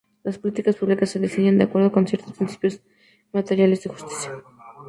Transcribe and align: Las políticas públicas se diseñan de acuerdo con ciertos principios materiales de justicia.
Las 0.23 0.39
políticas 0.39 0.77
públicas 0.77 1.11
se 1.11 1.19
diseñan 1.19 1.59
de 1.59 1.65
acuerdo 1.65 1.91
con 1.91 2.07
ciertos 2.07 2.33
principios 2.35 2.81
materiales 3.33 3.83
de 3.83 3.91
justicia. 3.91 4.31